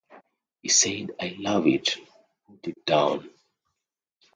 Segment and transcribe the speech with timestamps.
[0.63, 1.95] He said, 'I love it,
[2.47, 3.29] put it down.